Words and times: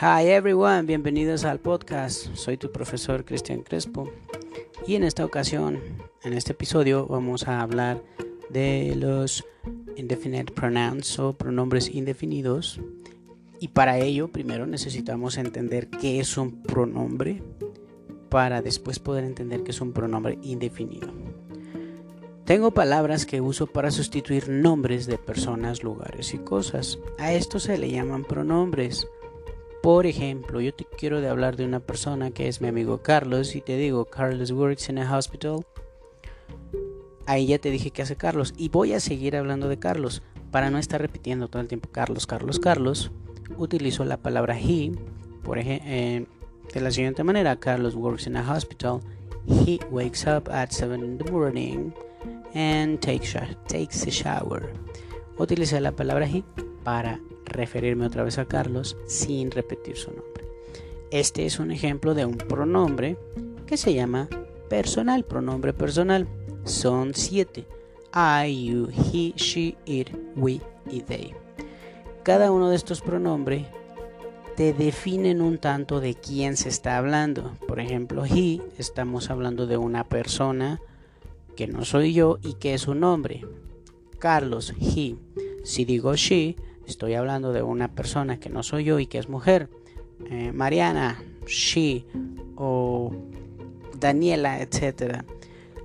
Hi 0.00 0.28
everyone, 0.28 0.82
bienvenidos 0.82 1.44
al 1.44 1.58
podcast. 1.58 2.32
Soy 2.36 2.56
tu 2.56 2.70
profesor 2.70 3.24
Cristian 3.24 3.62
Crespo 3.62 4.08
y 4.86 4.94
en 4.94 5.02
esta 5.02 5.24
ocasión, 5.24 5.80
en 6.22 6.34
este 6.34 6.52
episodio, 6.52 7.08
vamos 7.08 7.48
a 7.48 7.60
hablar 7.60 8.00
de 8.48 8.94
los 8.94 9.44
indefinite 9.96 10.52
pronouns 10.52 11.18
o 11.18 11.32
pronombres 11.32 11.92
indefinidos. 11.92 12.80
Y 13.58 13.68
para 13.68 13.98
ello, 13.98 14.28
primero 14.28 14.68
necesitamos 14.68 15.36
entender 15.36 15.88
qué 15.90 16.20
es 16.20 16.36
un 16.36 16.62
pronombre 16.62 17.42
para 18.28 18.62
después 18.62 19.00
poder 19.00 19.24
entender 19.24 19.64
qué 19.64 19.72
es 19.72 19.80
un 19.80 19.92
pronombre 19.92 20.38
indefinido. 20.42 21.08
Tengo 22.44 22.70
palabras 22.70 23.26
que 23.26 23.40
uso 23.40 23.66
para 23.66 23.90
sustituir 23.90 24.48
nombres 24.48 25.06
de 25.06 25.18
personas, 25.18 25.82
lugares 25.82 26.34
y 26.34 26.38
cosas. 26.38 27.00
A 27.18 27.32
esto 27.32 27.58
se 27.58 27.78
le 27.78 27.90
llaman 27.90 28.22
pronombres. 28.22 29.08
Por 29.88 30.04
ejemplo, 30.04 30.60
yo 30.60 30.74
te 30.74 30.84
quiero 30.84 31.22
de 31.22 31.30
hablar 31.30 31.56
de 31.56 31.64
una 31.64 31.80
persona 31.80 32.30
que 32.30 32.46
es 32.46 32.60
mi 32.60 32.68
amigo 32.68 32.98
Carlos 32.98 33.56
y 33.56 33.62
te 33.62 33.78
digo, 33.78 34.04
Carlos 34.04 34.50
works 34.50 34.90
in 34.90 34.98
a 34.98 35.16
hospital. 35.16 35.64
Ahí 37.24 37.46
ya 37.46 37.58
te 37.58 37.70
dije 37.70 37.90
que 37.90 38.02
hace 38.02 38.14
Carlos 38.14 38.52
y 38.58 38.68
voy 38.68 38.92
a 38.92 39.00
seguir 39.00 39.34
hablando 39.34 39.66
de 39.66 39.78
Carlos 39.78 40.20
para 40.50 40.68
no 40.68 40.76
estar 40.76 41.00
repitiendo 41.00 41.48
todo 41.48 41.62
el 41.62 41.68
tiempo 41.68 41.88
Carlos, 41.90 42.26
Carlos, 42.26 42.60
Carlos. 42.60 43.10
Utilizo 43.56 44.04
la 44.04 44.18
palabra 44.18 44.58
he, 44.58 44.92
por 45.42 45.56
ejemplo, 45.56 45.88
eh, 45.88 46.26
de 46.74 46.80
la 46.82 46.90
siguiente 46.90 47.24
manera: 47.24 47.58
Carlos 47.58 47.94
works 47.94 48.26
in 48.26 48.36
a 48.36 48.42
hospital. 48.42 49.00
He 49.46 49.80
wakes 49.90 50.26
up 50.26 50.50
at 50.50 50.70
7 50.70 51.02
in 51.02 51.16
the 51.16 51.32
morning 51.32 51.94
and 52.54 53.00
takes, 53.00 53.34
takes 53.68 54.06
a 54.06 54.10
shower. 54.10 54.70
Utilicé 55.38 55.80
la 55.80 55.92
palabra 55.92 56.26
he 56.26 56.44
para 56.84 57.18
referirme 57.48 58.06
otra 58.06 58.24
vez 58.24 58.38
a 58.38 58.46
Carlos 58.46 58.96
sin 59.06 59.50
repetir 59.50 59.96
su 59.96 60.10
nombre. 60.10 60.44
Este 61.10 61.46
es 61.46 61.58
un 61.58 61.70
ejemplo 61.70 62.14
de 62.14 62.26
un 62.26 62.36
pronombre 62.36 63.16
que 63.66 63.76
se 63.76 63.94
llama 63.94 64.28
personal, 64.68 65.24
pronombre 65.24 65.72
personal. 65.72 66.28
Son 66.64 67.14
siete. 67.14 67.66
I, 68.14 68.66
you, 68.66 68.88
he, 68.88 69.32
she, 69.36 69.76
it, 69.86 70.08
we 70.36 70.60
y 70.90 71.00
they. 71.00 71.34
Cada 72.22 72.50
uno 72.50 72.68
de 72.68 72.76
estos 72.76 73.00
pronombres 73.00 73.66
te 74.56 74.72
definen 74.72 75.40
un 75.40 75.58
tanto 75.58 76.00
de 76.00 76.14
quién 76.14 76.56
se 76.56 76.68
está 76.68 76.96
hablando. 76.98 77.56
Por 77.66 77.80
ejemplo, 77.80 78.24
he, 78.26 78.60
estamos 78.76 79.30
hablando 79.30 79.66
de 79.66 79.76
una 79.76 80.04
persona 80.04 80.80
que 81.56 81.66
no 81.66 81.84
soy 81.84 82.12
yo 82.12 82.38
y 82.42 82.54
que 82.54 82.74
es 82.74 82.86
un 82.86 83.04
hombre. 83.04 83.46
Carlos, 84.18 84.74
he. 84.80 85.16
Si 85.64 85.84
digo 85.84 86.14
she, 86.16 86.56
estoy 86.88 87.14
hablando 87.14 87.52
de 87.52 87.62
una 87.62 87.88
persona 87.88 88.40
que 88.40 88.48
no 88.48 88.62
soy 88.62 88.84
yo 88.84 88.98
y 88.98 89.06
que 89.06 89.18
es 89.18 89.28
mujer. 89.28 89.68
Eh, 90.30 90.52
Mariana, 90.52 91.22
she 91.46 92.04
o 92.56 93.12
Daniela, 93.98 94.60
etc. 94.60 95.22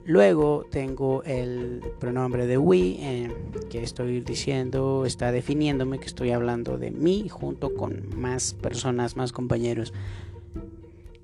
Luego 0.06 0.66
tengo 0.70 1.24
el 1.24 1.82
pronombre 2.00 2.48
de 2.48 2.58
we, 2.58 2.80
eh, 3.00 3.36
que 3.70 3.84
estoy 3.84 4.22
diciendo, 4.22 5.06
está 5.06 5.32
definiéndome 5.32 6.00
que 6.00 6.08
estoy 6.08 6.32
hablando 6.32 6.78
de 6.78 6.92
mí 6.92 7.30
junto 7.30 7.76
con 7.76 8.10
más 8.20 8.54
personas, 8.54 9.16
más 9.16 9.32
compañeros. 9.32 9.94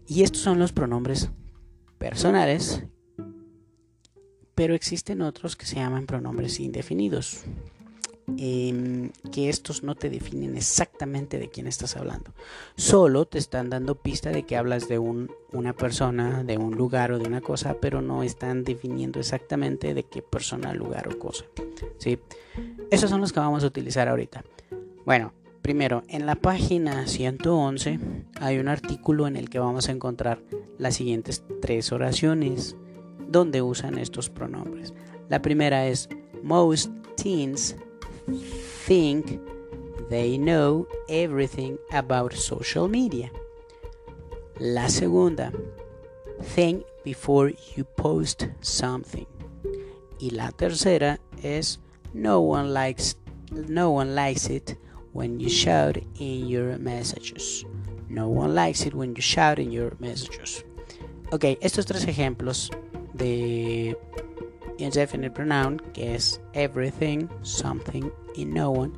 Y 0.07 0.23
estos 0.23 0.41
son 0.41 0.59
los 0.59 0.71
pronombres 0.71 1.31
personales 1.97 2.83
pero 4.59 4.75
existen 4.75 5.21
otros 5.21 5.55
que 5.55 5.65
se 5.65 5.77
llaman 5.77 6.05
pronombres 6.05 6.59
indefinidos. 6.59 7.45
Em, 8.37 9.11
que 9.31 9.49
estos 9.49 9.83
no 9.83 9.95
te 9.95 10.09
definen 10.09 10.55
exactamente 10.55 11.39
de 11.39 11.49
quién 11.49 11.67
estás 11.67 11.95
hablando. 11.95 12.31
Solo 12.75 13.25
te 13.25 13.37
están 13.37 13.69
dando 13.69 13.95
pista 13.95 14.31
de 14.31 14.43
que 14.43 14.57
hablas 14.57 14.87
de 14.87 14.99
una 14.99 15.73
persona, 15.73 16.43
de 16.43 16.57
un 16.57 16.75
lugar 16.75 17.11
o 17.11 17.19
de 17.19 17.27
una 17.27 17.41
cosa, 17.41 17.77
pero 17.81 18.01
no 18.01 18.23
están 18.23 18.63
definiendo 18.63 19.19
exactamente 19.19 19.93
de 19.93 20.03
qué 20.03 20.21
persona, 20.21 20.73
lugar 20.73 21.07
o 21.07 21.17
cosa. 21.17 21.45
¿sí? 21.97 22.19
Esos 22.91 23.09
son 23.09 23.21
los 23.21 23.33
que 23.33 23.39
vamos 23.39 23.63
a 23.63 23.67
utilizar 23.67 24.07
ahorita. 24.07 24.43
Bueno, 25.05 25.33
primero, 25.61 26.03
en 26.07 26.25
la 26.25 26.35
página 26.35 27.07
111 27.07 27.99
hay 28.39 28.57
un 28.57 28.67
artículo 28.67 29.27
en 29.27 29.35
el 29.35 29.49
que 29.49 29.59
vamos 29.59 29.89
a 29.89 29.91
encontrar 29.91 30.41
las 30.77 30.95
siguientes 30.95 31.43
tres 31.61 31.91
oraciones 31.91 32.75
donde 33.27 33.61
usan 33.61 33.97
estos 33.97 34.29
pronombres. 34.29 34.93
La 35.29 35.41
primera 35.41 35.87
es 35.87 36.09
most 36.41 36.91
teens 37.15 37.75
think 38.29 39.39
they 40.09 40.37
know 40.37 40.87
everything 41.07 41.77
about 41.91 42.33
social 42.33 42.87
media. 42.87 43.29
La 44.59 44.87
segunda, 44.87 45.51
think 46.41 46.83
before 47.03 47.51
you 47.75 47.83
post 47.83 48.47
something. 48.61 49.27
Y 50.19 50.31
la 50.31 50.51
tercera 50.51 51.19
es 51.41 51.79
no 52.13 52.41
one 52.41 52.73
likes 52.73 53.15
no 53.51 53.91
one 53.91 54.15
likes 54.15 54.49
it 54.49 54.77
when 55.13 55.39
you 55.39 55.49
shout 55.49 55.97
in 56.19 56.47
your 56.47 56.77
messages. 56.77 57.65
No 58.09 58.27
one 58.27 58.53
likes 58.53 58.85
it 58.85 58.93
when 58.93 59.15
you 59.15 59.21
shout 59.21 59.59
in 59.59 59.71
your 59.71 59.95
messages. 59.99 60.65
Ok, 61.31 61.57
estos 61.61 61.85
tres 61.85 62.05
ejemplos 62.07 62.71
de 63.13 63.97
indefinite 64.89 65.31
pronoun, 65.31 65.79
que 65.93 66.15
es 66.15 66.41
everything, 66.53 67.27
something 67.41 68.09
y 68.35 68.45
no 68.45 68.71
one, 68.71 68.93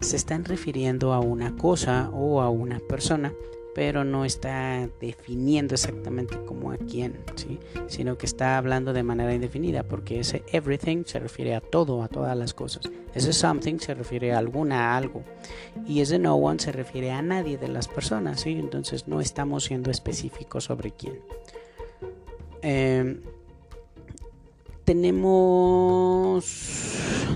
se 0.00 0.16
están 0.16 0.44
refiriendo 0.44 1.12
a 1.12 1.20
una 1.20 1.56
cosa 1.56 2.10
o 2.12 2.40
a 2.40 2.50
una 2.50 2.78
persona, 2.80 3.32
pero 3.74 4.04
no 4.04 4.24
está 4.24 4.88
definiendo 5.00 5.74
exactamente 5.74 6.36
como 6.44 6.72
a 6.72 6.76
quién, 6.76 7.18
¿sí? 7.36 7.58
sino 7.88 8.18
que 8.18 8.26
está 8.26 8.58
hablando 8.58 8.92
de 8.92 9.02
manera 9.02 9.34
indefinida, 9.34 9.82
porque 9.82 10.20
ese 10.20 10.44
everything 10.52 11.04
se 11.06 11.18
refiere 11.18 11.54
a 11.54 11.60
todo, 11.60 12.02
a 12.02 12.08
todas 12.08 12.36
las 12.36 12.54
cosas. 12.54 12.90
Ese 13.14 13.32
something 13.32 13.78
se 13.78 13.94
refiere 13.94 14.32
a 14.32 14.38
alguna, 14.38 14.92
a 14.92 14.96
algo. 14.96 15.22
Y 15.86 16.00
ese 16.00 16.18
no 16.18 16.36
one 16.36 16.58
se 16.58 16.72
refiere 16.72 17.10
a 17.10 17.22
nadie 17.22 17.56
de 17.58 17.68
las 17.68 17.88
personas, 17.88 18.40
¿sí? 18.40 18.50
entonces 18.50 19.08
no 19.08 19.20
estamos 19.20 19.64
siendo 19.64 19.90
específicos 19.90 20.64
sobre 20.64 20.92
quién. 20.92 21.20
Eh, 22.62 23.20
tenemos 24.84 26.44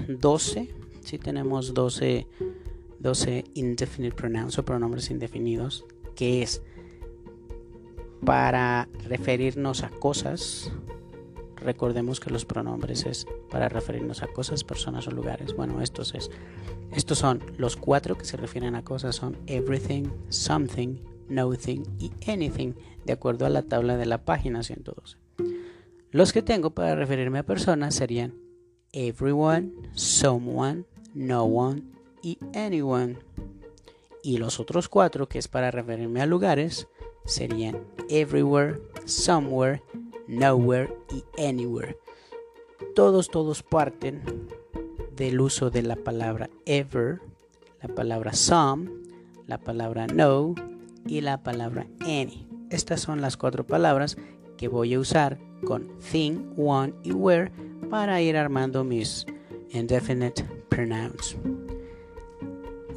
12, 0.08 0.74
sí 1.02 1.18
tenemos 1.18 1.74
12, 1.74 2.26
12 2.98 3.44
indefinite 3.54 4.16
pronouns 4.16 4.58
o 4.58 4.64
pronombres 4.64 5.10
indefinidos, 5.10 5.84
que 6.14 6.42
es 6.42 6.62
para 8.24 8.88
referirnos 9.04 9.82
a 9.82 9.90
cosas. 9.90 10.72
Recordemos 11.56 12.20
que 12.20 12.30
los 12.30 12.44
pronombres 12.44 13.06
es 13.06 13.26
para 13.50 13.68
referirnos 13.68 14.22
a 14.22 14.28
cosas, 14.28 14.62
personas 14.64 15.08
o 15.08 15.10
lugares. 15.10 15.54
Bueno, 15.54 15.82
estos 15.82 16.14
es 16.14 16.30
estos 16.92 17.18
son 17.18 17.42
los 17.58 17.76
cuatro 17.76 18.16
que 18.16 18.24
se 18.24 18.36
refieren 18.36 18.74
a 18.74 18.84
cosas 18.84 19.16
son 19.16 19.36
everything, 19.46 20.04
something, 20.28 20.96
nothing 21.28 21.82
y 21.98 22.10
anything, 22.26 22.72
de 23.04 23.12
acuerdo 23.12 23.44
a 23.44 23.50
la 23.50 23.62
tabla 23.62 23.96
de 23.96 24.06
la 24.06 24.24
página 24.24 24.62
112. 24.62 25.25
Los 26.12 26.32
que 26.32 26.42
tengo 26.42 26.70
para 26.70 26.94
referirme 26.94 27.40
a 27.40 27.46
personas 27.46 27.94
serían 27.94 28.34
everyone, 28.92 29.72
someone, 29.94 30.84
no 31.14 31.44
one 31.44 31.82
y 32.22 32.38
anyone. 32.54 33.18
Y 34.22 34.38
los 34.38 34.60
otros 34.60 34.88
cuatro, 34.88 35.28
que 35.28 35.38
es 35.38 35.48
para 35.48 35.70
referirme 35.70 36.20
a 36.20 36.26
lugares, 36.26 36.88
serían 37.24 37.84
everywhere, 38.08 38.80
somewhere, 39.04 39.82
nowhere 40.26 40.92
y 41.10 41.24
anywhere. 41.42 41.98
Todos, 42.94 43.28
todos 43.28 43.62
parten 43.62 44.22
del 45.14 45.40
uso 45.40 45.70
de 45.70 45.82
la 45.82 45.96
palabra 45.96 46.50
ever, 46.66 47.20
la 47.82 47.94
palabra 47.94 48.32
some, 48.32 48.90
la 49.46 49.58
palabra 49.58 50.06
no 50.06 50.54
y 51.06 51.20
la 51.20 51.42
palabra 51.42 51.86
any. 52.00 52.46
Estas 52.70 53.00
son 53.00 53.20
las 53.20 53.36
cuatro 53.36 53.66
palabras 53.66 54.16
que 54.56 54.68
voy 54.68 54.94
a 54.94 55.00
usar 55.00 55.38
con 55.64 55.88
thing, 55.98 56.52
one 56.56 56.94
y 57.02 57.12
where 57.12 57.50
para 57.90 58.20
ir 58.20 58.36
armando 58.36 58.84
mis 58.84 59.26
indefinite 59.70 60.44
pronouns. 60.68 61.36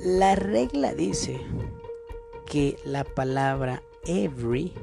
La 0.04 0.36
regla 0.36 0.94
dice 0.94 1.40
que 2.46 2.78
la 2.86 3.04
palabra 3.04 3.84
every 4.06 4.74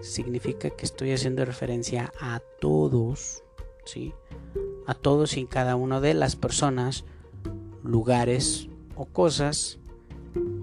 significa 0.00 0.70
que 0.70 0.84
estoy 0.84 1.12
haciendo 1.12 1.44
referencia 1.44 2.12
a 2.20 2.40
todos, 2.60 3.42
¿sí? 3.84 4.14
A 4.86 4.94
todos 4.94 5.36
y 5.36 5.44
cada 5.46 5.76
una 5.76 6.00
de 6.00 6.14
las 6.14 6.36
personas, 6.36 7.04
lugares 7.82 8.68
o 8.96 9.06
cosas 9.06 9.78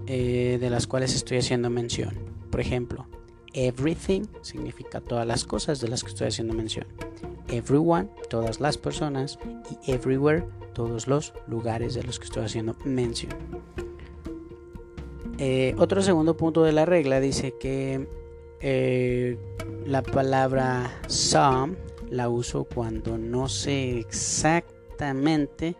eh, 0.06 0.58
de 0.60 0.70
las 0.70 0.86
cuales 0.86 1.14
estoy 1.14 1.38
haciendo 1.38 1.70
mención. 1.70 2.14
Por 2.50 2.60
ejemplo, 2.60 3.06
Everything 3.54 4.22
significa 4.42 5.00
todas 5.00 5.26
las 5.26 5.44
cosas 5.44 5.80
de 5.80 5.88
las 5.88 6.02
que 6.02 6.10
estoy 6.10 6.28
haciendo 6.28 6.54
mención. 6.54 6.86
Everyone, 7.48 8.08
todas 8.28 8.60
las 8.60 8.76
personas. 8.78 9.38
Y 9.86 9.92
everywhere, 9.92 10.44
todos 10.74 11.06
los 11.06 11.32
lugares 11.46 11.94
de 11.94 12.02
los 12.02 12.18
que 12.18 12.26
estoy 12.26 12.44
haciendo 12.44 12.76
mención. 12.84 13.32
Eh, 15.38 15.74
otro 15.78 16.02
segundo 16.02 16.36
punto 16.36 16.64
de 16.64 16.72
la 16.72 16.84
regla 16.84 17.20
dice 17.20 17.54
que 17.58 18.08
eh, 18.60 19.38
la 19.86 20.02
palabra 20.02 20.90
some 21.06 21.76
la 22.10 22.28
uso 22.28 22.64
cuando 22.64 23.18
no 23.18 23.48
sé 23.48 23.98
exactamente 24.00 25.76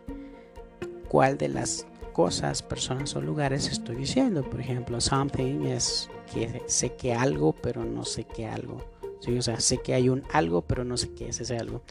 cuál 1.09 1.37
de 1.37 1.49
las 1.49 1.85
cosas, 2.11 2.61
personas 2.61 3.15
o 3.15 3.21
lugares 3.21 3.69
estoy 3.69 3.95
diciendo. 3.95 4.43
Por 4.43 4.59
ejemplo, 4.59 4.99
something 5.01 5.65
es 5.65 6.09
que 6.33 6.61
sé 6.67 6.93
que 6.95 7.13
algo, 7.13 7.53
pero 7.53 7.85
no 7.85 8.05
sé 8.05 8.23
qué 8.25 8.47
algo. 8.47 8.77
¿Sí? 9.21 9.37
O 9.37 9.41
sea, 9.41 9.59
sé 9.59 9.79
que 9.79 9.93
hay 9.93 10.09
un 10.09 10.23
algo, 10.31 10.61
pero 10.61 10.85
no 10.85 10.95
sé 10.95 11.09
qué 11.11 11.29
es 11.29 11.41
ese 11.41 11.57
algo. 11.57 11.81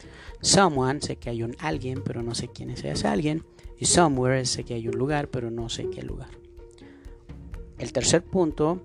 Someone, 0.41 1.01
sé 1.01 1.17
que 1.17 1.29
hay 1.29 1.43
un 1.43 1.55
alguien, 1.59 2.01
pero 2.03 2.23
no 2.23 2.33
sé 2.33 2.47
quién 2.47 2.71
es 2.71 2.83
ese 2.83 3.07
alguien. 3.07 3.43
Y 3.77 3.85
somewhere, 3.85 4.45
sé 4.45 4.63
que 4.63 4.73
hay 4.73 4.87
un 4.87 4.97
lugar, 4.97 5.29
pero 5.29 5.51
no 5.51 5.69
sé 5.69 5.89
qué 5.89 6.01
lugar. 6.01 6.29
El 7.77 7.93
tercer 7.93 8.23
punto 8.23 8.81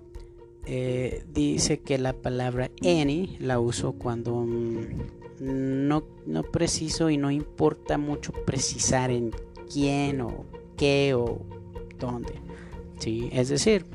eh, 0.65 1.25
dice 1.31 1.81
que 1.81 1.97
la 1.97 2.13
palabra 2.13 2.71
any 2.81 3.37
la 3.39 3.59
uso 3.59 3.93
cuando 3.93 4.35
mm, 4.37 4.87
no, 5.39 6.03
no 6.25 6.43
preciso 6.43 7.09
y 7.09 7.17
no 7.17 7.29
importa 7.29 7.97
mucho 7.97 8.31
precisar 8.31 9.11
en 9.11 9.31
quién 9.71 10.21
o 10.21 10.45
qué 10.75 11.13
o 11.13 11.41
dónde. 11.99 12.41
¿Sí? 12.99 13.29
Es 13.33 13.49
decir, 13.49 13.85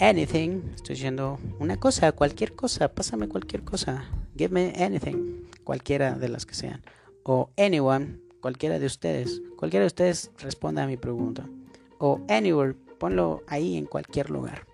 anything, 0.00 0.62
estoy 0.74 0.96
diciendo 0.96 1.38
una 1.58 1.78
cosa, 1.78 2.12
cualquier 2.12 2.54
cosa, 2.54 2.92
pásame 2.92 3.28
cualquier 3.28 3.62
cosa. 3.62 4.04
Give 4.36 4.52
me 4.52 4.72
anything, 4.82 5.46
cualquiera 5.64 6.14
de 6.14 6.28
las 6.28 6.46
que 6.46 6.54
sean. 6.54 6.82
O 7.22 7.50
anyone, 7.56 8.18
cualquiera 8.40 8.78
de 8.78 8.86
ustedes. 8.86 9.42
Cualquiera 9.56 9.84
de 9.84 9.88
ustedes 9.88 10.30
responda 10.38 10.84
a 10.84 10.86
mi 10.86 10.96
pregunta. 10.96 11.46
O 11.98 12.20
anywhere, 12.28 12.74
ponlo 12.98 13.42
ahí 13.46 13.76
en 13.76 13.86
cualquier 13.86 14.30
lugar. 14.30 14.66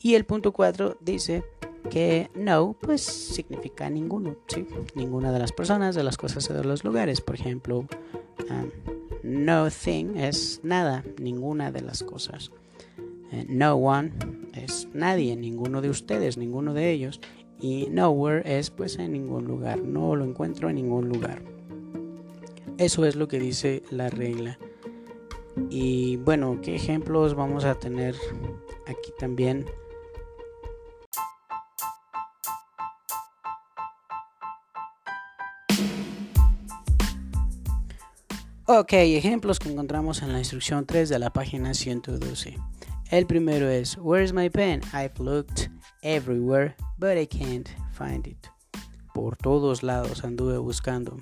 Y 0.00 0.14
el 0.14 0.24
punto 0.24 0.52
4 0.52 0.98
dice 1.00 1.44
que 1.90 2.30
no, 2.34 2.76
pues 2.80 3.02
significa 3.02 3.90
ninguno, 3.90 4.36
¿sí? 4.46 4.66
Ninguna 4.94 5.32
de 5.32 5.38
las 5.38 5.52
personas, 5.52 5.94
de 5.94 6.04
las 6.04 6.16
cosas 6.16 6.48
o 6.50 6.54
de 6.54 6.64
los 6.64 6.84
lugares. 6.84 7.20
Por 7.20 7.34
ejemplo, 7.34 7.86
um, 8.50 8.70
no 9.22 9.68
thing 9.70 10.16
es 10.16 10.60
nada, 10.62 11.04
ninguna 11.20 11.70
de 11.70 11.82
las 11.82 12.02
cosas. 12.02 12.50
Eh, 13.32 13.46
no 13.48 13.74
one 13.74 14.12
es 14.54 14.88
nadie, 14.92 15.36
ninguno 15.36 15.80
de 15.80 15.90
ustedes, 15.90 16.36
ninguno 16.36 16.74
de 16.74 16.90
ellos. 16.90 17.20
Y 17.60 17.88
nowhere 17.90 18.58
es 18.58 18.70
pues 18.70 18.98
en 18.98 19.12
ningún 19.12 19.44
lugar, 19.44 19.80
no 19.80 20.14
lo 20.14 20.24
encuentro 20.24 20.68
en 20.68 20.76
ningún 20.76 21.08
lugar. 21.08 21.42
Eso 22.78 23.04
es 23.04 23.16
lo 23.16 23.26
que 23.26 23.40
dice 23.40 23.82
la 23.90 24.08
regla. 24.08 24.58
Y 25.68 26.16
bueno, 26.18 26.60
¿qué 26.62 26.76
ejemplos 26.76 27.34
vamos 27.34 27.64
a 27.64 27.74
tener 27.74 28.14
aquí 28.86 29.12
también? 29.18 29.66
Ok, 38.70 38.92
ejemplos 38.92 39.58
que 39.58 39.70
encontramos 39.70 40.20
en 40.20 40.30
la 40.30 40.40
instrucción 40.40 40.84
3 40.84 41.08
de 41.08 41.18
la 41.18 41.30
página 41.30 41.72
112. 41.72 42.58
El 43.10 43.26
primero 43.26 43.66
es 43.66 43.96
Where's 43.96 44.34
my 44.34 44.50
pen? 44.50 44.82
I've 44.92 45.18
looked 45.18 45.70
everywhere, 46.02 46.76
but 46.98 47.16
I 47.16 47.26
can't 47.26 47.66
find 47.94 48.26
it. 48.26 48.46
Por 49.14 49.38
todos 49.38 49.82
lados 49.82 50.22
anduve 50.22 50.58
buscando. 50.58 51.16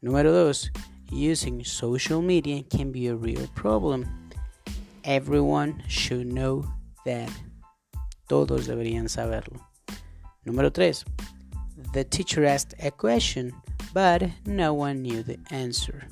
Número 0.00 0.30
2. 0.30 0.70
Using 1.10 1.64
social 1.64 2.22
media 2.22 2.62
can 2.70 2.92
be 2.92 3.08
a 3.08 3.16
real 3.16 3.48
problem. 3.56 4.04
Everyone 5.02 5.82
should 5.88 6.28
know 6.28 6.64
that. 7.04 7.28
Todos 8.28 8.68
deberían 8.68 9.08
saberlo. 9.08 9.58
Número 10.44 10.72
3. 10.72 11.04
The 11.92 12.04
teacher 12.04 12.44
asked 12.44 12.76
a 12.80 12.92
question, 12.92 13.52
but 13.92 14.30
no 14.46 14.72
one 14.74 15.02
knew 15.02 15.24
the 15.24 15.40
answer. 15.50 16.06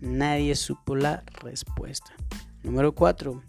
Nadie 0.00 0.54
supo 0.54 0.94
la 0.94 1.22
respuesta. 1.42 2.12
Número 2.62 2.94
4. 2.94 3.42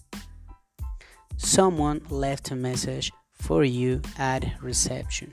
Someone 1.37 2.01
left 2.09 2.51
a 2.51 2.55
message 2.55 3.11
for 3.33 3.63
you 3.63 4.01
at 4.17 4.43
reception. 4.61 5.31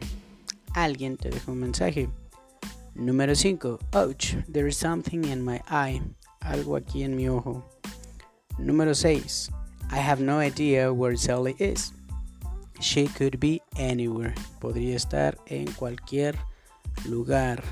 Alguien 0.74 1.16
te 1.16 1.30
dejó 1.30 1.52
un 1.52 1.60
mensaje. 1.60 2.08
Número 2.94 3.34
5. 3.34 3.78
Ouch, 3.94 4.36
there 4.48 4.68
is 4.68 4.76
something 4.76 5.24
in 5.24 5.42
my 5.42 5.60
eye. 5.68 6.00
Algo 6.42 6.76
aquí 6.76 7.02
en 7.02 7.16
mi 7.16 7.28
ojo. 7.28 7.64
Número 8.58 8.94
6. 8.94 9.50
I 9.90 9.96
have 9.96 10.20
no 10.20 10.38
idea 10.38 10.92
where 10.92 11.16
Sally 11.16 11.56
is. 11.58 11.92
She 12.80 13.08
could 13.08 13.40
be 13.40 13.62
anywhere. 13.76 14.34
Podría 14.60 14.96
estar 14.96 15.36
en 15.46 15.66
cualquier 15.72 16.34
lugar. 17.08 17.62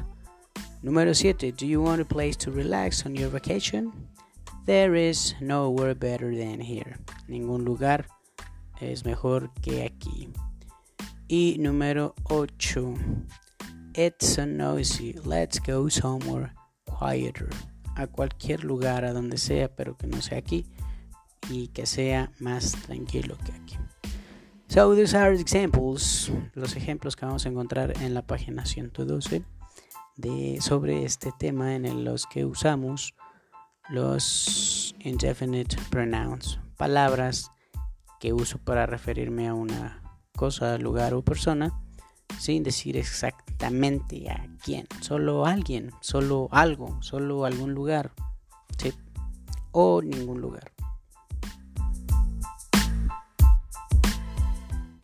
Número 0.85 1.15
7. 1.15 1.51
Do 1.53 1.65
you 1.67 1.81
want 1.81 2.03
a 2.03 2.05
place 2.05 2.37
to 2.37 2.51
relax 2.51 3.07
on 3.07 3.17
your 3.17 3.31
vacation? 3.31 3.91
There 4.67 4.95
is 4.95 5.35
nowhere 5.41 5.95
better 5.95 6.37
than 6.37 6.61
here. 6.61 6.99
Ningún 7.27 7.65
lugar 7.65 8.05
es 8.83 9.07
mejor 9.07 9.51
que 9.63 9.83
aquí. 9.83 10.29
Y 11.27 11.57
número 11.59 12.15
8. 12.25 12.97
It's 13.95 14.35
so 14.35 14.45
noisy. 14.45 15.15
Let's 15.25 15.59
go 15.59 15.89
somewhere 15.89 16.53
quieter. 16.85 17.49
A 17.97 18.07
cualquier 18.07 18.63
lugar, 18.63 19.07
a 19.07 19.15
donde 19.15 19.39
sea, 19.39 19.75
pero 19.75 19.97
que 19.97 20.07
no 20.07 20.21
sea 20.21 20.37
aquí. 20.37 20.67
Y 21.49 21.69
que 21.69 21.87
sea 21.87 22.31
más 22.41 22.73
tranquilo 22.73 23.39
que 23.47 23.53
aquí. 23.53 23.79
So 24.69 24.95
these 24.95 25.17
are 25.17 25.35
examples, 25.35 26.31
los 26.53 26.77
ejemplos 26.77 27.17
que 27.17 27.25
vamos 27.25 27.47
a 27.47 27.49
encontrar 27.49 27.95
en 28.03 28.13
la 28.13 28.27
página 28.27 28.67
112 28.67 29.45
de, 30.17 30.59
sobre 30.61 31.05
este 31.05 31.33
tema 31.39 31.75
en 31.75 32.05
los 32.05 32.27
que 32.27 32.45
usamos 32.45 33.15
los 33.89 34.95
indefinite 35.01 35.77
pronouns, 35.91 36.59
palabras 36.77 37.51
que 38.21 38.33
uso 38.33 38.59
para 38.59 38.87
referirme 38.87 39.49
a 39.49 39.55
una 39.55 40.03
cosa, 40.37 40.79
lugar 40.79 41.15
o 41.15 41.23
persona 41.23 41.73
sin 42.39 42.63
decir 42.63 42.97
exactamente 42.97 44.31
a 44.31 44.49
quién, 44.65 44.87
solo 45.01 45.47
alguien, 45.47 45.91
solo 46.01 46.49
algo, 46.51 47.01
solo 47.03 47.45
algún 47.45 47.75
lugar, 47.75 48.13
o 49.73 50.03
ningún 50.03 50.41
lugar. 50.41 50.74